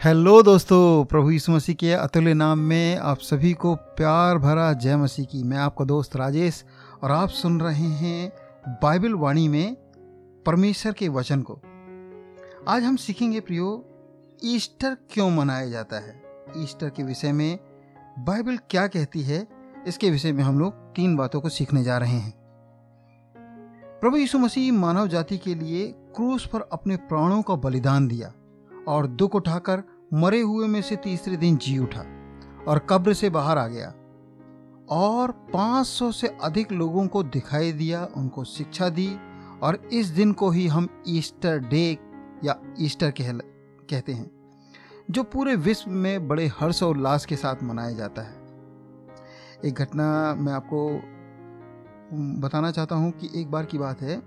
Hello 0.00 0.42
दोस्तों, 0.42 1.04
प्रभु 1.04 1.30
यीशु 1.30 1.52
मसीह 1.52 1.74
के 1.74 1.92
अतुल्य 1.92 2.34
नाम 2.34 2.58
में 2.58 2.96
आप 2.96 3.18
सभी 3.18 3.52
को 3.52 3.74
प्यार 3.74 4.38
भरा 4.38 4.72
जय 4.72 4.96
मसीह 4.96 5.24
की। 5.24 5.42
मैं 5.42 5.56
आपका 5.58 5.84
दोस्त 5.84 6.16
राजेश 6.16 6.64
और 7.02 7.10
आप 7.10 7.28
सुन 7.28 7.60
रहे 7.60 7.88
हैं 7.88 8.32
बाइबल 8.82 9.14
वाणी 9.14 9.48
में 9.48 9.74
परमेश्वर 10.46 10.92
के 10.92 11.08
वचन 11.08 11.42
को। 11.42 11.60
आज 12.68 12.82
हम 12.82 12.96
सीखेंगे 12.96 13.40
प्रियो, 13.40 13.84
ईस्टर 14.44 14.96
क्यों 15.10 15.30
मनाया 15.30 15.68
जाता 15.68 15.96
है? 15.96 16.22
ईस्टर 16.56 16.90
के 16.90 17.02
विषय 17.02 17.32
में 17.32 17.58
बाइबल 18.18 18.56
क्या 18.56 18.86
कहती 18.86 19.22
है, 19.22 19.46
इसके 19.86 20.10
विषय 20.10 20.32
में 20.32 20.44
हम 20.44 20.58
लोग 20.58 20.72
तीन 20.72 21.16
बातों 21.16 21.40
को 21.40 21.48
सीखने 21.48 21.84
जा 21.84 21.98
रहे 21.98 22.18
हैं। 22.18 22.34
प्रभु 24.00 24.16
यीशु 24.16 24.38
मसीह 24.38 24.72
मानव 24.72 25.08
जाति 25.08 25.38
के 25.38 25.54
लिए 25.54 25.94
क्रूस 26.16 26.46
पर 26.46 26.68
अपने 26.72 26.96
प्राणों 26.96 27.42
का 27.42 27.54
बलिदान 27.54 28.08
दिया। 28.08 28.32
और 28.90 29.06
दुख 29.06 29.34
उठाकर 29.34 29.82
मरे 30.14 30.40
हुए 30.40 30.66
में 30.66 30.82
से 30.82 30.96
तीसरे 30.96 31.36
दिन 31.36 31.56
जी 31.56 31.78
उठा 31.78 32.00
और 32.68 32.78
कब्र 32.90 33.12
से 33.14 33.30
बाहर 33.30 33.58
आ 33.58 33.66
गया 33.66 33.88
और 34.90 35.30
500 35.52 36.10
से 36.12 36.28
अधिक 36.42 36.72
लोगों 36.72 37.06
को 37.06 37.22
दिखाई 37.22 37.72
दिया, 37.72 38.04
उनको 38.16 38.44
शिक्षा 38.44 38.88
दी 38.88 39.08
और 39.62 39.76
इस 39.92 40.06
दिन 40.06 40.32
को 40.32 40.50
ही 40.50 40.66
हम 40.66 40.88
ईस्टर 41.08 41.58
डे 41.58 41.98
या 42.44 42.60
ईस्टर 42.80 43.10
कह 43.10 43.32
कहते 43.32 44.12
हैं, 44.12 44.30
जो 45.10 45.22
पूरे 45.22 45.54
विश्व 45.56 45.90
में 45.90 46.28
बड़े 46.28 46.46
हर्ष 46.60 46.82
और 46.82 46.90
उल्लास 46.90 47.26
के 47.26 47.36
साथ 47.36 47.62
मनाया 47.62 47.90
जाता 47.90 48.22
है। 48.22 48.38
एक 49.64 49.74
घटना 49.74 50.34
मैं 50.34 50.52
आपको 50.52 50.88
बताना 52.40 52.70
चाहता 52.70 52.94
हूँ 52.94 53.10
कि 53.12 53.30
एक 53.40 53.50
बार 53.50 53.64
की 53.64 53.78
बात 53.78 54.02
है, 54.02 54.22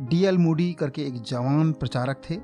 डी 0.00 0.24
एल 0.24 0.38
मूडी 0.38 0.72
करके 0.72 1.02
एक 1.02 1.22
जवान 1.22 1.72
प्रचारक 1.72 2.20
थे। 2.30 2.34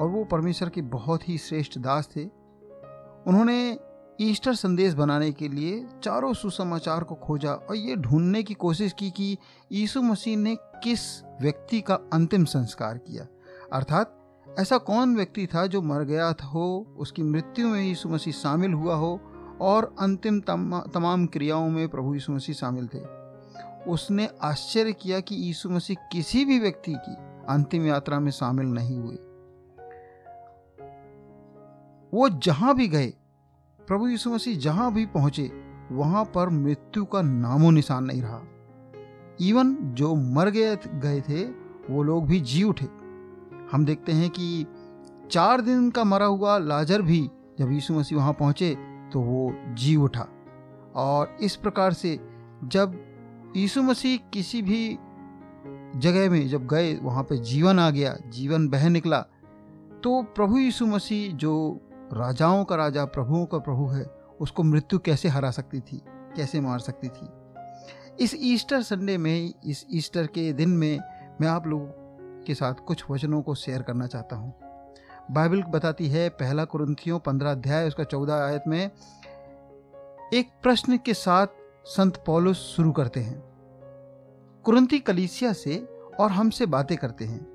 और 0.00 0.08
वो 0.08 0.24
परमेश्वर 0.24 0.68
के 0.68 0.82
बहुत 0.82 1.28
ही 1.28 1.38
श्रेष्ठ 1.38 1.78
दास 1.78 2.08
थे। 2.16 2.24
उन्होंने 3.26 3.78
ईस्टर 4.20 4.54
संदेश 4.54 4.94
बनाने 4.94 5.32
के 5.32 5.48
लिए 5.48 5.86
चारों 6.02 6.32
सुसमाचार 6.34 7.04
को 7.04 7.14
खोजा 7.14 7.52
और 7.52 7.76
ये 7.76 7.96
ढूँढने 7.96 8.42
की 8.42 8.54
कोशिश 8.54 8.92
की 8.92 9.10
कि 9.10 9.38
यीशु 9.72 10.02
मसीह 10.02 10.36
ने 10.36 10.56
किस 10.56 11.24
व्यक्ति 11.42 11.80
का 11.80 11.94
अंतिम 12.12 12.44
संस्कार 12.44 12.98
किया। 12.98 13.26
अर्थात 13.72 14.16
ऐसा 14.58 14.78
कौन 14.78 15.16
व्यक्ति 15.16 15.46
था 15.46 15.66
जो 15.66 15.82
मर 15.82 16.04
गया 16.04 16.32
था 16.32 16.46
हो 16.46 16.94
उसकी 16.98 17.22
मृत्यु 17.22 17.68
में 17.68 17.82
यीशु 17.82 18.08
मसीह 18.08 18.32
शामिल 18.32 18.72
हुआ 18.72 18.94
हो 18.94 19.20
और 19.60 19.94
अंतिम 20.00 20.40
तमा, 20.40 20.80
तमाम 20.80 21.26
क्रियाओं 21.26 21.68
में 21.70 21.88
प्रभु 21.88 22.14
यीशु 22.14 22.32
मसीह 22.32 22.54
शामिल 22.54 22.88
थे। 22.94 23.00
उसने 23.90 24.28
आश्चर्य 24.42 24.92
किया 24.92 25.20
कि 25.20 25.34
यीशु 25.34 25.70
मसीह 25.70 25.96
किसी 26.12 26.44
भी 26.44 26.58
व्यक्ति 26.58 26.92
की 26.92 27.14
अंतिम 27.48 27.86
यात्रा 27.86 28.20
में 28.20 28.30
शामिल 28.30 28.66
नहीं 28.66 28.98
हुए। 28.98 29.18
वो 32.12 32.28
जहाँ 32.28 32.74
भी 32.74 32.86
गए, 32.88 33.06
प्रभु 33.80 34.08
यीशु 34.08 34.30
मसीह 34.30 34.58
जहाँ 34.58 34.92
भी 34.94 35.04
पहुँचे, 35.06 35.50
वहाँ 35.92 36.24
पर 36.24 36.48
मृत्यु 36.48 37.04
का 37.04 37.22
नामो 37.22 37.70
निशान 37.70 38.04
नहीं 38.04 38.22
रहा। 38.22 38.40
इवन 39.40 39.74
जो 39.94 40.14
मर 40.14 40.50
गए 40.50 40.76
गए 40.76 41.20
थे, 41.20 41.44
वो 41.90 42.02
लोग 42.02 42.26
भी 42.26 42.40
जी 42.40 42.62
उठे। 42.62 42.86
हम 43.72 43.84
देखते 43.84 44.12
हैं 44.12 44.30
कि 44.30 44.66
चार 45.30 45.60
दिन 45.60 45.90
का 45.90 46.04
मरा 46.04 46.26
हुआ 46.26 46.58
लाजर 46.58 47.02
भी 47.02 47.20
जब 47.58 47.72
यीशु 47.72 47.94
मसीह 47.94 48.18
वहाँ 48.18 48.32
पहुँचे 48.32 48.74
तो 49.12 49.20
वो 49.20 49.52
जी 49.74 49.96
उठा। 49.96 50.26
और 50.96 51.36
इस 51.42 51.56
प्रकार 51.56 51.92
से 51.92 52.18
जब 52.64 52.98
यीशु 53.56 53.82
मसीह 53.82 54.18
किसी 54.32 54.62
भी 54.62 54.98
जगह 55.96 56.30
में 56.30 56.48
जब 56.48 56.66
गए, 56.66 56.94
वहाँ 56.96 57.22
पे 57.22 57.36
जीवन 57.36 57.78
आ 57.78 57.90
गया, 57.90 58.16
जीवन 58.28 58.68
बह 58.68 58.88
निकला 58.88 59.20
तो 60.02 60.22
प्रभु 60.36 60.58
यीशु 60.58 60.86
मसीह 60.86 61.32
जो 61.34 61.80
राजाओं 62.12 62.64
का 62.64 62.76
राजा, 62.76 63.04
प्रभुओं 63.04 63.46
का 63.46 63.58
प्रभु 63.58 63.86
है, 63.86 64.04
उसको 64.40 64.62
मृत्यु 64.62 64.98
कैसे 64.98 65.28
हरा 65.28 65.50
सकती 65.50 65.80
थी, 65.80 66.02
कैसे 66.36 66.60
मार 66.60 66.78
सकती 66.78 67.08
थी? 67.08 67.28
इस 68.24 68.36
ईस्टर 68.38 68.82
संडे 68.82 69.18
में, 69.18 69.54
इस 69.64 69.86
ईस्टर 69.92 70.26
के 70.26 70.52
दिन 70.52 70.70
में 70.70 71.00
मैं 71.40 71.48
आप 71.48 71.66
लोगों 71.66 71.86
के 72.44 72.54
साथ 72.54 72.74
कुछ 72.74 73.04
वचनों 73.10 73.42
को 73.42 73.54
शेयर 73.54 73.82
करना 73.82 74.06
चाहता 74.06 74.36
हूँ। 74.36 74.54
बाइबल 75.30 75.62
बताती 75.62 76.08
है, 76.08 76.28
पहला 76.28 76.64
कुरंथियों 76.64 77.18
पंद्रह 77.18 77.50
अध्याय, 77.50 77.88
उसका 77.88 78.04
चौदह 78.04 78.34
आयत 78.34 78.64
में, 78.66 78.90
एक 80.34 80.50
प्रश्न 80.62 80.96
के 80.96 81.14
साथ 81.14 81.46
संत 81.84 82.22
पौलुस 82.26 82.56
शुरू 82.56 82.92
करते 82.92 83.20
हैं। 83.20 83.42
कुरंती 84.64 84.98
कलीसिया 84.98 85.52
से 85.52 85.88
और 86.20 86.30
हमसे 86.30 86.66
बातें 86.66 86.96
करते 86.98 87.24
हैं। 87.24 87.46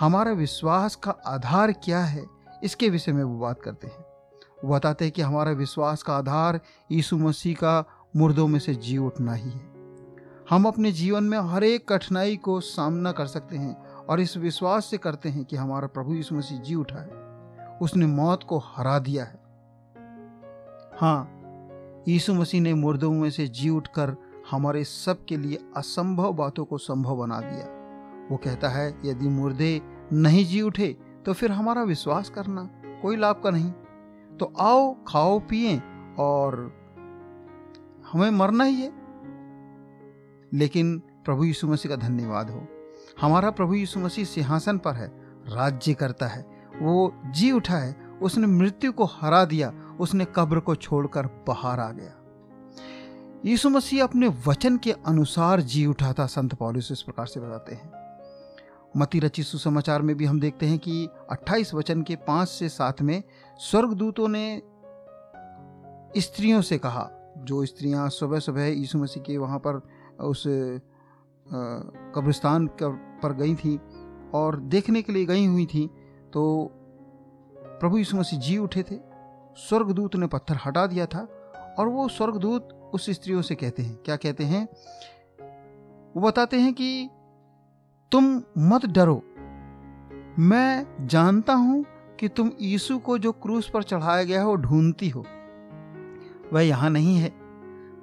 हमारा 0.00 0.32
विश्वास 0.32 0.96
का 0.96 1.10
आधार 1.10 1.72
क्या 1.72 2.00
है, 2.00 2.26
इसके 2.64 2.88
विषय 2.88 3.12
में 3.12 3.24
वो 3.24 3.38
बात 3.38 3.62
करते 3.62 3.86
हैं। 3.86 4.03
वो 4.64 4.74
बताते 4.74 5.04
हैं 5.04 5.12
कि 5.12 5.22
हमारा 5.22 5.50
विश्वास 5.50 6.02
का 6.02 6.16
आधार 6.16 6.60
यीशु 6.92 7.16
मसीह 7.18 7.54
का 7.54 7.84
मुर्दों 8.16 8.46
में 8.48 8.58
से 8.58 8.74
जी 8.74 8.96
उठना 8.98 9.34
ही 9.34 9.50
है। 9.50 9.72
हम 10.50 10.64
अपने 10.64 10.92
जीवन 10.92 11.24
में 11.24 11.38
हर 11.38 11.64
एक 11.64 11.88
कठिनाई 11.88 12.36
को 12.36 12.60
सामना 12.60 13.12
कर 13.12 13.26
सकते 13.26 13.56
हैं 13.56 13.74
और 13.84 14.20
इस 14.20 14.36
विश्वास 14.36 14.86
से 14.86 14.98
करते 14.98 15.28
हैं 15.28 15.44
कि 15.44 15.56
हमारा 15.56 15.86
प्रभु 15.86 16.14
यीशु 16.14 16.34
मसीह 16.34 16.58
जी 16.58 16.74
उठा 16.74 17.00
है। 17.00 17.78
उसने 17.82 18.06
मौत 18.06 18.42
को 18.42 18.58
हरा 18.58 18.98
दिया 18.98 19.24
है। 19.24 19.38
हाँ 21.00 22.02
यीशु 22.08 22.34
मसीह 22.34 22.60
ने 22.60 22.74
मुर्दों 22.74 23.12
में 23.12 23.30
से 23.30 23.46
जी 23.48 23.70
उठकर 23.70 24.16
हमारे 24.50 24.84
सब 24.84 25.24
के 25.24 25.36
लिए 25.36 25.58
असंभव 25.76 26.32
बातों 26.32 26.64
को 26.64 26.78
संभव 26.78 27.16
बना 27.16 27.40
दिया। 27.40 27.66
वो 28.30 28.36
कहता 28.36 28.68
है, 28.68 28.88
यदि 29.04 29.28
मुर्दे 29.28 29.80
नहीं 30.12 30.44
जी 30.46 30.60
उठे 30.62 30.96
तो 31.26 31.32
फिर 31.32 31.52
हमारा 31.52 31.82
विश्वास 31.82 32.30
करना 32.30 32.70
कोई 33.02 33.16
लाभ 33.16 33.40
का 33.44 33.50
नहीं। 33.50 33.72
तो 34.40 34.52
आओ, 34.60 34.96
खाओ, 35.06 35.38
पिए 35.38 35.82
और 36.18 36.54
हमें 38.12 38.30
मरना 38.30 38.64
ही 38.64 38.74
है। 38.74 38.92
लेकिन 40.52 40.98
प्रभु 40.98 41.44
यीशु 41.44 41.68
मसीह 41.68 41.96
का 41.96 41.96
धन्यवाद 41.96 42.50
हो। 42.50 42.68
हमारा 43.20 43.50
प्रभु 43.50 43.74
यीशु 43.74 44.00
मसीह 44.00 44.24
सिंहासन 44.24 44.78
पर 44.78 44.94
है, 44.94 45.08
राज्य 45.48 45.94
करता 45.94 46.26
है। 46.26 46.46
वो 46.82 47.14
जी 47.26 47.52
उठा 47.52 47.76
है, 47.76 48.06
उसने 48.22 48.46
मृत्यु 48.46 48.92
को 48.92 49.04
हरा 49.04 49.44
दिया, 49.44 49.96
उसने 50.00 50.26
कब्र 50.36 50.60
को 50.60 50.74
छोड़कर 50.74 51.26
बाहर 51.26 51.80
आ 51.80 51.90
गया। 51.90 52.20
यीशु 53.44 53.70
मसीह 53.70 54.04
अपने 54.04 54.32
वचन 54.46 54.76
के 54.76 54.92
अनुसार 54.92 55.60
जी 55.60 55.86
उठा 55.86 56.12
था 56.12 56.26
संत 56.26 56.54
पौलुस 56.54 56.92
इस 56.92 57.02
प्रकार 57.02 57.26
से 57.26 57.40
बताते 57.40 57.74
हैं। 57.74 58.04
मती 58.96 59.18
रची 59.18 59.42
सुसमाचार 59.42 60.02
में 60.02 60.16
भी 60.16 60.24
हम 60.24 60.40
देखते 60.40 60.66
हैं 60.66 60.78
कि 60.78 61.08
28 61.30 61.74
वचन 61.74 62.02
के 62.02 62.16
पाँच 62.16 62.48
से 62.48 62.68
सात 62.68 63.02
में 63.02 63.22
स्वर्गदूतों 63.60 64.28
ने 64.28 64.62
स्त्रियों 66.16 66.60
से 66.62 66.78
कहा, 66.78 67.10
जो 67.38 67.64
स्त्रियाँ 67.64 68.08
सुबह 68.10 68.38
सुबह 68.38 68.66
यीशु 68.66 68.98
मसीह 68.98 69.22
के 69.22 69.36
वहाँ 69.38 69.58
पर 69.58 69.80
उस 70.20 70.44
कब्रिस्तान 72.14 72.66
पर 72.82 73.32
गई 73.32 73.54
थी 73.54 73.76
और 74.34 74.56
देखने 74.56 75.02
के 75.02 75.12
लिए 75.12 75.26
गई 75.26 75.46
हुई 75.46 75.66
थी 75.66 75.86
तो 76.32 76.70
प्रभु 77.80 77.98
यीशु 77.98 78.16
मसीह 78.16 78.38
जी 78.40 78.56
उठे 78.58 78.82
थे। 78.82 78.98
स्वर्गदूत 79.58 80.16
ने 80.16 80.26
पत्थर 80.26 80.58
हटा 80.66 80.86
दिया 80.86 81.06
था 81.06 81.20
और 81.78 81.88
वो 81.88 82.08
स्वर्गदूत 82.08 82.68
उस 82.94 83.10
स्त्रियों 83.10 83.42
से 83.42 83.54
कहते 83.54 83.82
हैं, 83.82 83.96
क्या 83.96 84.16
कहते 84.16 84.44
हैं? 84.44 84.64
वो 86.16 86.20
बताते 86.20 86.60
हैं 86.60 86.72
कि 86.74 87.10
तुम 88.12 88.42
मत 88.58 88.86
डरो, 88.86 89.22
मैं 90.38 91.06
जानता 91.06 91.52
हूँ 91.54 91.84
कि 92.20 92.28
तुम 92.28 92.50
यीशु 92.60 92.98
को 92.98 93.18
जो 93.18 93.32
क्रूस 93.32 93.70
पर 93.70 93.82
चढ़ाया 93.82 94.24
गया 94.24 94.40
है, 94.40 94.46
वो 94.46 94.56
ढूंढती 94.56 95.08
हो। 95.08 95.24
वह 96.52 96.60
यहाँ 96.60 96.90
नहीं 96.90 97.16
है, 97.16 97.32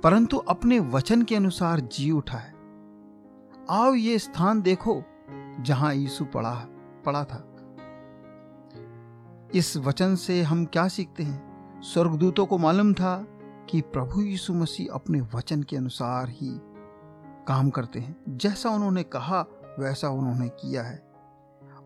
परंतु 0.04 0.38
अपने 0.38 0.80
वचन 0.80 1.22
के 1.22 1.36
अनुसार 1.36 1.80
जी 1.80 2.12
उठा 2.12 2.38
है। 2.38 2.54
आओ 3.70 3.94
ये 3.94 4.20
स्थान 4.20 4.62
देखो, 4.62 5.04
जहाँ 5.60 5.94
यीशु 5.94 6.26
पड़ा 6.26 6.68
पड़ा 7.06 7.24
था। 7.24 7.48
इस 9.56 9.78
वचन 9.78 10.16
से 10.16 10.42
हम 10.42 10.66
क्या 10.66 10.88
सीखते 10.88 11.24
हैं? 11.24 11.52
स्वर्गदूतों 11.82 12.46
को 12.46 12.58
मालूम 12.58 12.94
था 12.94 13.28
कि 13.70 13.82
प्रभु 13.82 14.22
यीशु 14.22 14.54
मसीह 14.54 14.94
अपने 14.94 15.22
वचन 15.22 15.64
के 15.64 15.78
अनुसार 15.78 16.30
ही 16.30 16.60
काम 17.48 17.70
करते 17.70 18.00
हैं। 18.00 18.16
जैसा 18.30 18.70
उन्होंने 18.70 19.04
कहा, 19.04 19.46
वैसा 19.80 20.10
उन्होंने 20.10 20.50
किया 20.50 20.84
है। 20.84 21.12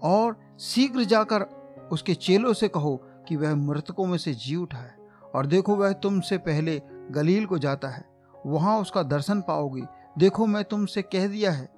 और 0.04 0.39
शीघ्र 0.60 1.04
जाकर 1.04 1.64
उसके 1.91 2.13
चेलों 2.13 2.53
से 2.53 2.67
कहो 2.67 3.01
कि 3.27 3.35
वह 3.35 3.55
मृतकों 3.55 4.05
में 4.05 4.17
से 4.17 4.33
जी 4.33 4.55
उठाए। 4.55 4.91
और 5.35 5.45
देखो 5.45 5.75
वह 5.75 5.93
तुमसे 5.93 6.37
पहले 6.37 6.81
गलील 7.11 7.45
को 7.45 7.57
जाता 7.57 7.87
है। 7.87 8.05
वहाँ 8.45 8.79
उसका 8.79 9.03
दर्शन 9.03 9.41
पाओगे। 9.41 9.83
देखो 10.17 10.45
मैं 10.45 10.63
तुमसे 10.63 11.01
कह 11.01 11.27
दिया 11.27 11.51
है। 11.51 11.69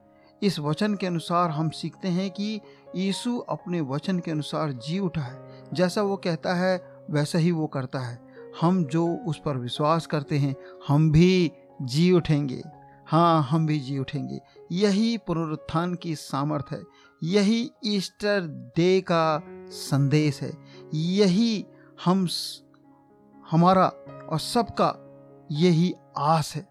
इस 0.44 0.59
वचन 0.59 0.95
के 0.95 1.07
अनुसार 1.07 1.50
हम 1.50 1.69
सीखते 1.69 2.07
हैं 2.07 2.31
कि 2.31 2.62
यीशु 2.95 3.38
अपने 3.38 3.81
वचन 3.81 4.19
के 4.19 4.31
अनुसार 4.31 4.71
जी 4.71 5.00
उठा 5.00 5.21
है 5.21 5.48
जैसा 5.74 6.01
वो 6.01 6.18
कहता 6.18 6.54
है, 6.54 7.06
वैसा 7.09 7.39
ही 7.39 7.51
वो 7.51 7.68
करता 7.68 8.00
है। 8.00 8.21
हम 8.62 8.86
जो 8.86 9.07
उस 9.15 9.42
पर 9.45 9.57
विश्वास 9.57 10.06
करते 10.06 10.38
हैं, 10.38 10.56
हम 10.88 11.12
भी 11.12 11.51
जी 11.81 12.12
उठेंगे। 12.12 12.63
हाँ 13.06 13.44
हम 13.44 13.68
भी 13.68 13.80
जी 13.80 14.00
उठेंगे। 14.00 14.39
यही 14.71 15.18
पुनरुत्थान 15.18 15.95
की 15.95 16.15
सामर्थ 16.15 16.65
है। 16.71 16.83
यही 17.24 17.71
ईस्टर 17.86 18.42
डे 18.75 19.01
का 19.01 19.44
संदेश 19.72 20.42
है। 20.42 20.58
यही 20.94 21.66
हम 22.06 22.28
हमारा 23.52 23.88
और 24.31 24.40
सबका 24.40 25.04
यही 25.52 25.96
आस 26.18 26.56
है। 26.56 26.68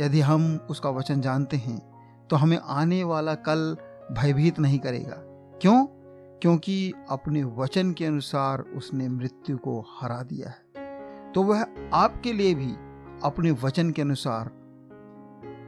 यदि 0.00 0.20
हम 0.20 0.66
उसका 0.70 0.90
वचन 0.90 1.20
जानते 1.20 1.56
हैं 1.56 1.92
तो 2.30 2.36
हमें 2.36 2.58
आने 2.58 3.04
वाला 3.04 3.34
कल 3.34 3.76
भयभीत 4.12 4.58
नहीं 4.58 4.78
करेगा। 4.78 5.16
क्यों? 5.60 5.86
क्योंकि 6.42 6.92
अपने 7.10 7.44
वचन 7.44 7.92
के 7.92 8.04
अनुसार 8.04 8.60
उसने 8.60 9.08
मृत्यु 9.08 9.58
को 9.58 9.84
हरा 10.00 10.22
दिया 10.22 10.48
है। 10.48 10.72
तो 11.32 11.42
वह 11.42 11.66
आपके 11.94 12.32
लिए 12.32 12.54
भी 12.54 12.72
अपने 13.24 13.50
वचन 13.50 13.90
के 13.90 14.02
अनुसार 14.02 14.50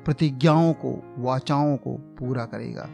प्रतिज्ञाओं 0.05 0.73
को, 0.73 1.15
वाचाओं 1.19 1.77
को 1.77 1.97
पूरा 1.97 2.45
करेगा। 2.45 2.89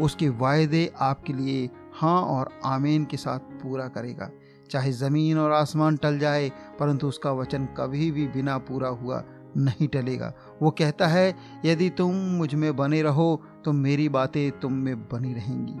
उसके 0.00 0.28
वायदे 0.28 0.92
आपके 1.00 1.32
लिए 1.32 1.70
हाँ 1.94 2.20
और 2.22 2.48
आमीन 2.64 3.04
के 3.04 3.16
साथ 3.16 3.38
पूरा 3.62 3.86
करेगा। 3.88 4.30
चाहे 4.70 4.92
ज़मीन 4.92 5.38
और 5.38 5.52
आसमान 5.52 5.96
टल 5.96 6.18
जाए, 6.18 6.48
परंतु 6.80 7.08
उसका 7.08 7.32
वचन 7.32 7.66
कभी 7.76 8.10
भी 8.10 8.26
बिना 8.28 8.56
पूरा 8.60 8.88
हुआ 8.90 9.22
नहीं 9.56 9.88
टलेगा। 9.88 10.32
वो 10.62 10.70
कहता 10.70 11.06
है, 11.06 11.34
यदि 11.64 11.90
तुम 11.90 12.14
मुझमें 12.32 12.74
बने 12.76 13.02
रहो 13.02 13.40
तो 13.64 13.72
मेरी 13.72 14.08
बातें 14.08 14.50
तुम 14.60 14.72
में 14.74 15.08
बनी 15.08 15.32
रहेंगी। 15.34 15.74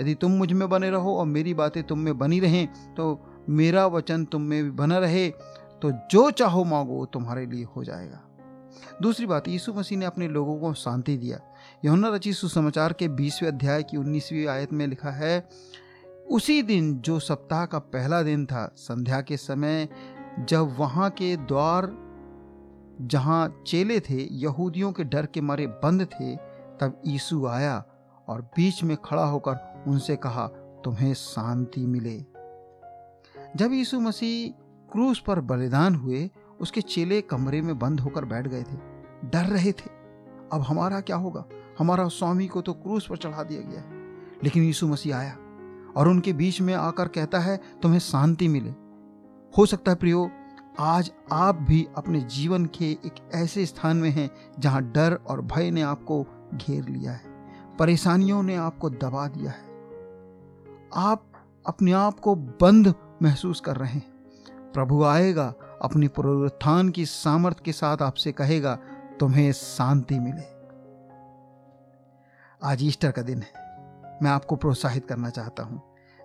यदि 0.00 0.14
तुम 0.14 0.32
मुझमें 0.32 0.68
बने 0.68 0.90
रहो 0.90 1.16
और 1.16 1.26
मेरी 1.26 1.54
बातें 1.54 1.82
तुम 1.82 1.98
में 1.98 2.18
बनी 2.18 2.40
रहें 2.40 2.94
तो 2.94 3.18
मेरा 3.48 3.86
वचन 3.86 4.24
तुम 4.24 4.42
में 4.42 4.62
भी 4.64 4.70
बना 4.72 4.98
रहे 4.98 5.28
तो 5.82 5.90
जो 6.10 6.30
चाहो 6.32 6.64
मांगो 6.64 7.04
तुम्हारे 7.06 7.46
लिए 7.46 7.64
हो 7.76 7.84
जाएगा। 7.84 8.20
दूसरी 9.02 9.26
बात, 9.26 9.48
यीशु 9.48 9.72
मसीह 9.72 9.98
ने 9.98 10.06
अपने 10.06 10.28
लोगों 10.28 10.60
को 10.60 10.74
शांति 10.74 11.16
दिया। 11.16 11.40
यमुना 11.84 12.08
रची 12.08 12.32
सुसमाचार 12.32 12.92
के 12.92 13.08
बीसवें 13.08 13.50
अध्याय 13.50 13.82
की 13.82 13.96
उन्नीसवीं 13.96 14.46
आयत 14.46 14.72
में 14.72 14.86
लिखा 14.86 15.10
है, 15.10 15.48
उसी 16.30 16.62
दिन, 16.62 16.98
जो 16.98 17.18
सप्ताह 17.20 17.66
का 17.66 17.78
पहला 17.78 18.22
दिन 18.22 18.46
था, 18.46 18.72
संध्या 18.76 19.20
के 19.20 19.36
समय, 19.36 19.88
जब 20.40 20.76
वहाँ 20.78 21.10
के 21.10 21.36
द्वार, 21.36 22.04
जहाँ 23.00 23.64
चेले 23.66 24.00
थे, 24.00 24.34
यहूदियों 24.34 24.92
के 24.92 25.04
डर 25.04 25.26
के 25.26 25.40
मारे 25.40 25.66
बंद 25.66 26.04
थे, 26.04 26.36
तब 26.80 27.02
यीशु 27.06 27.46
आया 27.46 27.84
और 28.28 28.42
बीच 28.42 28.82
में 28.82 28.96
खड़ा 29.04 29.24
होकर 29.24 29.84
उनसे 29.86 30.16
कहा, 30.16 30.46
तुम्हें 30.84 31.14
शांति 31.14 31.86
मिले। 31.86 32.24
जब 33.56 33.72
यीशु 33.72 34.00
मसीह 34.00 34.60
क्रूस 34.92 35.22
पर 35.26 35.40
बलिदान 35.40 35.94
हुए 35.94 36.30
उसके 36.60 36.80
चेले 36.80 37.20
कमरे 37.20 37.62
में 37.62 37.78
बंद 37.78 38.00
होकर 38.00 38.24
बैठ 38.24 38.48
गए 38.48 38.62
थे। 38.62 38.76
डर 39.28 39.44
रहे 39.44 39.72
थे। 39.72 39.90
अब 40.52 40.64
हमारा 40.68 41.00
क्या 41.00 41.16
होगा? 41.16 41.44
हमारा 41.78 42.08
स्वामी 42.08 42.46
को 42.46 42.60
तो 42.60 42.72
क्रूस 42.72 43.06
पर 43.06 43.16
चढ़ा 43.16 43.42
दिया 43.42 43.60
गया 43.60 43.80
है। 43.80 43.94
लेकिन 44.44 44.62
यीशु 44.62 44.88
मसीह 44.88 45.16
आया 45.16 45.36
और 45.96 46.08
उनके 46.08 46.32
बीच 46.32 46.60
में 46.60 46.74
आकर 46.74 47.08
कहता 47.08 47.38
है, 47.38 47.60
तुम्हें 47.82 47.98
शांति 47.98 48.48
मिले। 48.48 48.70
हो 49.58 49.66
सकता 49.66 49.92
है 49.92 49.96
प्रियो, 49.96 50.30
आज 50.78 51.12
आप 51.32 51.54
भी 51.54 51.88
अपने 51.96 52.20
जीवन 52.20 52.66
के 52.66 52.90
एक 52.90 53.30
ऐसे 53.34 53.66
स्थान 53.66 53.96
में 53.96 54.10
हैं 54.10 54.30
जहाँ 54.58 54.82
डर 54.82 55.14
और 55.26 55.40
भय 55.40 55.70
ने 55.70 55.82
आपको 55.82 56.26
घेर 56.54 56.88
लिया 56.88 57.12
है, 57.12 57.22
परेशानियों 57.78 58.42
ने 58.42 58.56
आपको 58.56 58.90
दबा 58.90 59.28
दिया 59.28 59.50
है। 59.50 59.64
आप 60.94 61.24
अपने 61.66 61.92
आप 61.92 62.20
को 62.20 62.34
बंद 62.34 62.94
महसूस 63.22 63.60
कर 63.60 63.76
रहे 63.76 63.92
हैं। 63.92 64.14
प्रभु 64.72 65.04
आएगा 65.04 65.54
अपनी 65.82 66.08
पुनरुत्थान 66.08 66.88
की 66.88 67.06
सामर्थ्य 67.06 67.62
के 67.64 67.72
साथ 67.72 68.02
आपसे 68.02 68.32
कहेगा, 68.32 68.78
तुम्हें 69.20 69.52
शांति 69.52 70.18
मिले। 70.18 70.54
आज 72.62 72.82
ईस्टर 72.82 73.10
का 73.10 73.22
दिन 73.22 73.38
है। 73.38 73.52
मैं 74.22 74.30
आपको 74.30 74.56
प्रोत्साहित 74.56 75.06
करना 75.06 75.30
चाहता 75.30 75.62
हूँ। 75.62 75.82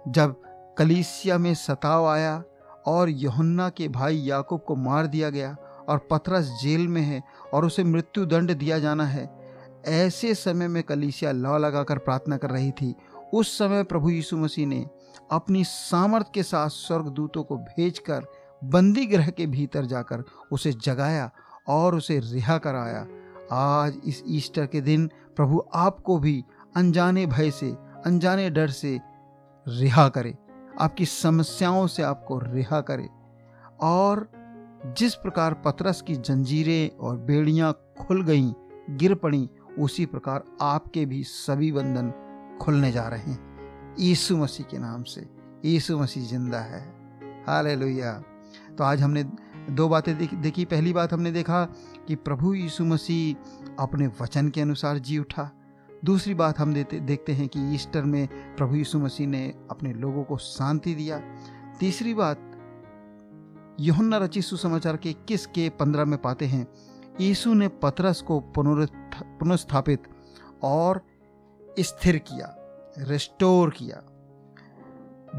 जब 0.08 0.42
कलीसिया 0.78 1.38
में 1.38 1.54
सताव 1.54 2.08
आया 2.08 2.44
और 2.88 3.10
यहुन्ना 3.10 3.70
के 3.70 3.88
भाई 3.88 4.18
याकूब 4.18 4.62
को 4.62 4.76
मार 4.76 5.08
दिया 5.08 5.30
गया 5.30 5.56
और 5.90 6.08
पथरस 6.12 6.60
जेल 6.62 6.88
में 6.88 7.02
है 7.02 7.24
और 7.54 7.66
उसे 7.66 7.84
मृत्यु 7.84 8.26
दंड 8.26 8.54
दिया 8.54 8.80
जाना 8.80 9.06
है, 9.06 9.40
ऐसे 9.88 10.36
समय 10.36 10.68
में 10.68 10.84
कलीसिया 10.84 11.32
लौ 11.32 11.58
लगाकर 11.58 11.98
प्रार्थना 11.98 12.38
कर 12.38 12.50
रही 12.50 12.72
थी। 12.72 12.96
उस 13.34 13.58
समय 13.58 13.84
प्रभु 13.84 14.10
यीशु 14.10 14.38
मसीह 14.38 14.68
ने 14.68 14.90
अपनी 15.32 15.64
सामर्थ 15.64 16.26
के 16.34 16.44
साथ 16.44 16.70
स्वर्गदूतों 16.70 17.44
को 17.44 17.58
भेजकर 17.58 18.26
बंदी 18.64 19.06
ग्रह 19.06 19.30
के 19.30 19.46
भीतर 19.46 19.86
जाकर 19.86 20.24
उसे 20.52 20.74
जगाया 20.74 21.32
और 21.68 21.96
उसे 21.96 22.20
रिहा 22.20 22.58
कराया। 22.58 23.08
आज 23.52 23.98
इस 24.06 24.24
ईस्टर 24.28 24.66
के 24.66 24.82
दिन 24.82 25.08
प्रभु 25.08 25.64
आपको 25.74 26.20
भी 26.20 26.44
अनजाने 26.76 27.26
भय 27.26 27.52
से, 27.52 27.78
अनजाने 28.06 28.50
डर 28.50 28.68
से 28.68 29.00
रिहा 29.68 30.10
करे। 30.10 30.38
आपकी 30.80 31.06
समस्याओं 31.06 31.88
से 31.88 32.04
आपको 32.04 32.40
रिहा 32.40 32.82
करे। 32.82 33.10
और 33.82 34.32
जिस 34.98 35.16
प्रकार 35.16 35.54
पतरस 35.54 36.02
की 36.02 36.16
जंजीरें 36.16 36.98
और 36.98 37.18
बेड़ियाँ 37.18 37.74
खुल 38.02 38.24
गईं, 38.24 38.54
गिर 38.90 39.16
पड़ी, 39.16 39.50
उसी 39.80 40.06
प्रकार 40.06 40.44
आपके 40.62 41.06
भी 41.06 41.24
सभी 41.24 41.72
बंधन 41.72 42.14
खुलने 42.62 42.92
जा 42.92 43.08
रहे 43.08 43.20
हैं। 43.20 43.96
यीशु 44.00 44.38
मसीह 44.38 44.66
के 44.66 44.78
नाम 44.78 45.04
से, 45.04 45.30
यीशु 45.66 46.00
मसीह 46.00 46.28
ज़िंदा 46.28 46.60
है। 46.60 47.00
हाले 47.48 47.76
तो 48.80 48.84
आज 48.84 49.02
हमने 49.02 49.24
दो 49.70 49.88
बातें 49.90 50.42
देखी 50.42 50.64
पहली 50.66 50.92
बात 50.94 51.14
हमने 51.14 51.32
देखा 51.32 51.64
कि 52.08 52.16
प्रभु 52.18 52.54
यीशु 52.54 52.84
मसीह 52.86 53.74
अपने 53.80 54.08
वचन 54.22 54.50
के 54.50 54.62
अनुसार 54.62 54.98
जी 54.98 55.18
उठा। 55.18 55.50
दूसरी 56.06 56.34
बात 56.34 56.60
हम 56.60 56.74
देते, 56.74 57.00
देखते 57.00 57.32
हैं 57.32 57.48
कि 57.48 57.60
ईस्टर 57.76 58.04
में 58.04 58.56
प्रभु 58.56 58.76
यीशु 58.76 59.00
मसीह 59.00 59.28
ने 59.28 59.42
अपने 59.72 59.92
लोगों 59.94 60.24
को 60.24 60.38
शांति 60.38 60.94
दिया। 60.96 61.20
तीसरी 61.80 62.14
बात, 62.14 62.38
यहुन्ना 63.80 64.18
रचित 64.18 64.44
सुसमाचार 64.44 64.98
के 64.98 65.10
इक्कीस 65.10 65.46
के 65.48 65.70
पंद्रह 65.70 66.06
में 66.06 66.18
पाते 66.22 66.46
हैं, 66.46 66.66
यीशु 67.22 67.54
ने 67.54 67.68
पतरस 67.84 68.22
को 68.22 68.40
पुनर्स्थापित 68.56 70.08
और 70.64 71.02
स्थिर 71.80 72.18
किया, 72.22 72.56
रिस्टोर 73.00 73.70
किया। 73.78 74.02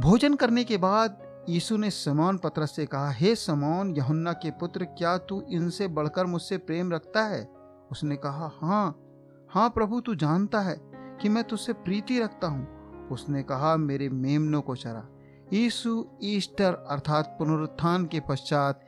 भोजन 0.00 0.34
करने 0.34 0.64
के 0.64 0.76
बाद 0.76 1.29
यीशु 1.48 1.76
ने 1.76 1.90
समान 1.90 2.38
पतरस 2.38 2.76
से 2.76 2.86
कहा, 2.86 3.10
हे 3.10 3.34
समौन, 3.34 3.96
यहुन्ना 3.96 4.32
के 4.32 4.50
पुत्र, 4.50 4.84
क्या 4.84 5.18
तू 5.18 5.42
इनसे 5.50 5.88
बढ़कर 5.88 6.26
मुझसे 6.26 6.58
प्रेम 6.58 6.92
रखता 6.92 7.22
है? 7.22 7.50
उसने 7.90 8.16
कहा 8.16 8.50
हाँ 8.62 9.06
हाँ 9.50 9.70
प्रभु, 9.70 10.00
तू 10.00 10.14
जानता 10.14 10.60
है 10.60 10.76
कि 11.22 11.28
मैं 11.28 11.44
तुझसे 11.44 11.72
प्रीति 11.72 12.20
रखता 12.20 12.46
हूँ। 12.46 13.08
उसने 13.08 13.42
कहा, 13.42 13.76
मेरे 13.76 14.08
मेमनों 14.08 14.62
को 14.62 14.76
चरा। 14.76 15.08
यीशु 15.52 16.06
ईस्टर 16.22 16.74
अर्थात 16.90 17.36
पुनरुत्थान 17.38 18.06
के 18.06 18.20
पश्चात 18.20 18.80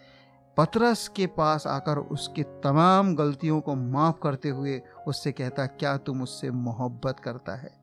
पतरस 0.57 1.09
के 1.09 1.27
पास 1.27 1.67
आकर 1.67 1.99
उसके 1.99 2.43
तमाम 2.43 3.15
गलतियों 3.15 3.61
को 3.61 3.75
माफ़ 3.75 4.17
करते 4.23 4.49
हुए 4.49 4.83
उससे 5.09 5.33
कहता, 5.33 5.67
क्या 5.67 5.97
तू 5.97 6.15
मुझसे 6.15 6.51
मोहब्बत 6.51 7.21
करता 7.21 7.57
है? 7.57 7.82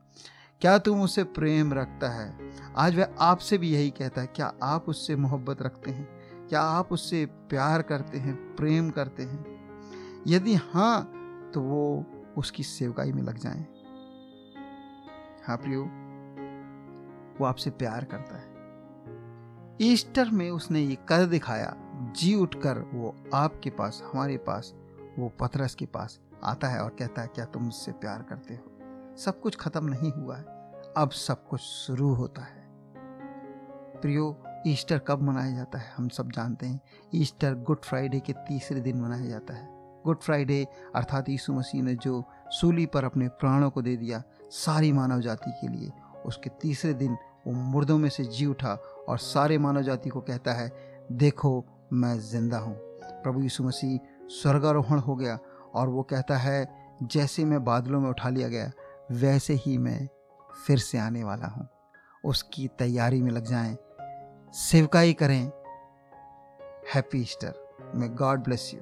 क्या 0.62 0.78
तुम 0.78 0.98
मुझसे 0.98 1.24
प्रेम 1.24 1.72
रखता 1.74 2.08
है? 2.08 2.38
आज 2.76 2.96
वह 2.96 3.08
आपसे 3.20 3.58
भी 3.58 3.70
यही 3.70 3.90
कहता 3.90 4.20
है, 4.20 4.26
क्या 4.26 4.52
आप 4.62 4.88
उससे 4.88 5.16
मोहब्बत 5.16 5.62
रखते 5.62 5.90
हैं? 5.90 6.08
क्या 6.48 6.60
आप 6.60 6.92
उससे 6.92 7.26
प्यार 7.26 7.82
करते 7.82 8.18
हैं, 8.18 8.56
प्रेम 8.56 8.90
करते 8.90 9.22
हैं? 9.22 9.44
यदि 10.26 10.54
हाँ 10.54 11.02
तो 11.54 11.60
वो 11.60 12.06
उसकी 12.36 12.62
सेवकाई 12.62 13.12
में 13.12 13.22
लग 13.22 13.38
जाएँ। 13.38 13.66
हाँ 15.46 15.56
प्रियो, 15.56 15.82
वो 17.40 17.44
आपसे 17.44 17.70
प्यार 17.70 18.04
करता 18.04 18.36
है। 18.36 18.48
ईस्टर 19.92 20.30
में 20.30 20.50
उसने 20.50 20.80
ये 20.80 20.94
कर 20.94 21.26
दिखाया, 21.26 21.76
जी 22.16 22.34
उठकर 22.34 22.78
वो 22.78 23.16
आपके 23.34 23.70
पास, 23.70 24.02
हमारे 24.12 24.36
पास, 24.36 24.74
वो 25.18 25.28
पथरस 25.28 25.74
के 25.74 25.86
पास 25.86 26.20
आता 26.44 26.68
है 26.68 26.82
और 26.82 26.90
कहता 26.90 27.22
है, 27.22 27.28
क्या 27.28 27.44
तुम 27.44 27.62
मुझसे 27.62 27.92
प्यार 27.92 28.22
करते 28.22 28.54
हो? 28.54 28.79
सब 29.16 29.40
कुछ 29.40 29.56
खत्म 29.56 29.84
नहीं 29.84 30.12
हुआ 30.12 30.36
है। 30.36 30.44
अब 30.96 31.10
सब 31.10 31.46
कुछ 31.48 31.60
शुरू 31.60 32.12
होता 32.14 32.42
है। 32.42 32.58
प्रियो, 34.02 34.36
ईस्टर 34.66 34.98
कब 34.98 35.22
मनाया 35.22 35.54
जाता 35.56 35.78
है 35.78 35.92
हम 35.96 36.08
सब 36.08 36.30
जानते 36.32 36.66
हैं। 36.66 36.80
ईस्टर 37.14 37.54
गुड 37.54 37.84
फ्राइडे 37.84 38.20
के 38.20 38.32
तीसरे 38.48 38.80
दिन 38.80 39.00
मनाया 39.00 39.26
जाता 39.26 39.54
है। 39.54 39.68
गुड 40.04 40.18
फ्राइडे 40.18 40.66
अर्थात 40.94 41.28
यीशु 41.28 41.52
मसीह 41.52 41.82
ने 41.82 41.94
जो 41.94 42.22
सूली 42.50 42.86
पर 42.86 43.04
अपने 43.04 43.28
प्राणों 43.30 43.70
को 43.70 43.82
दे 43.82 43.96
दिया 43.96 44.22
सारी 44.50 44.92
मानव 44.92 45.20
जाति 45.20 45.50
के 45.50 45.68
लिए, 45.68 45.90
उसके 46.26 46.50
तीसरे 46.60 46.94
दिन 46.94 47.16
वो 47.46 47.52
मुर्दों 47.52 47.98
में 47.98 48.08
से 48.08 48.24
जी 48.24 48.46
उठा 48.46 48.72
और 49.08 49.18
सारे 49.18 49.58
मानव 49.58 49.82
जाति 49.82 50.10
को 50.10 50.20
कहता 50.20 50.52
है, 50.52 50.70
देखो, 51.12 51.64
मैं 51.92 52.18
ज़िंदा 52.20 52.58
हूँ। 52.58 52.74
प्रभु 53.22 53.40
यीशु 53.40 53.64
मसीह 53.64 53.98
स्वर्गारोहण 54.32 54.98
हो 54.98 55.16
गया 55.16 55.38
और 55.74 55.88
वो 55.88 56.02
कहता 56.02 56.36
है, 56.36 56.68
जैसे 57.02 57.44
मैं 57.44 57.62
बादलों 57.64 58.00
में 58.00 58.08
उठा 58.10 58.28
लिया 58.28 58.48
गया 58.48 58.70
वैसे 59.10 59.54
ही 59.54 59.78
मैं 59.78 60.08
फिर 60.66 60.78
से 60.78 60.98
आने 60.98 61.24
वाला 61.24 61.46
हूँ। 61.46 61.68
उसकी 62.24 62.68
तैयारी 62.68 63.22
में 63.22 63.30
लग 63.32 63.44
जाएँ। 63.44 63.76
सेवकाई 64.54 65.12
करें। 65.12 65.50
Happy 66.94 67.18
Easter 67.18 67.92
may 67.94 68.08
God 68.08 68.40
bless 68.40 68.70
you 68.74 68.80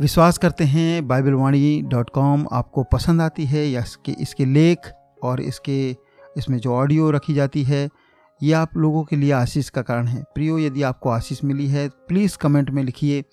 विश्वास 0.00 0.38
करते 0.38 0.64
हैं 0.64 1.06
बाइबल 1.08 1.32
वाणी 1.32 1.82
डॉट 1.82 2.10
कॉम 2.10 2.46
आपको 2.52 2.82
पसंद 2.82 3.22
आती 3.22 3.44
है 3.44 3.66
या 3.66 3.80
इसके 3.80 4.12
इसके 4.12 4.44
लेख 4.44 4.92
और 5.22 5.40
इसके, 5.40 5.96
इसमें 6.36 6.58
जो 6.58 6.74
ऑडियो 6.74 7.10
रखी 7.10 7.34
जाती 7.34 7.62
है, 7.62 7.88
ये 8.42 8.52
आप 8.52 8.76
लोगों 8.76 9.04
के 9.04 9.16
लिए 9.16 9.32
आशीष 9.32 9.68
का 9.68 9.82
कारण 9.82 10.06
है। 10.06 10.22
प्रियो, 10.34 10.58
यदि 10.58 10.82
आपको 10.82 11.08
आशीष 11.08 11.44
मिली 11.44 11.66
है 11.66 11.88
प्लीज़ 11.88 12.38
कमेंट 12.38 12.70
में 12.70 12.82
लिखिए। 12.82 13.24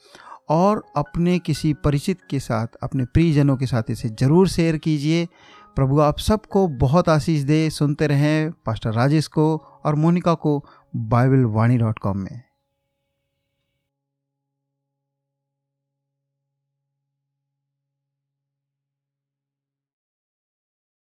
और 0.50 0.84
अपने 0.96 1.38
किसी 1.40 1.74
परिचित 1.74 2.18
के 2.30 2.40
साथ, 2.40 2.68
अपने 2.84 3.06
प्रियजनों 3.06 3.58
के 3.58 3.66
साथ 3.66 3.84
इसे 3.90 4.10
ज़रूर 4.10 4.48
शेयर 4.48 4.78
कीजिए। 4.78 5.28
प्रभु, 5.76 6.00
आप 6.00 6.20
सबको 6.20 6.68
बहुत 6.68 7.10
आशीष 7.10 7.42
दे। 7.42 7.70
सुनते 7.70 8.08
रहें 8.08 8.52
पास्टर 8.66 8.94
राजेश 8.94 9.28
को 9.28 9.56
और 9.86 9.96
मोनिका 9.96 10.34
को 10.34 10.66
बाइबल 10.96 11.46
वाणी 11.46 11.78
डॉट 11.78 12.00
कॉम 12.00 12.18
में। 12.18 12.42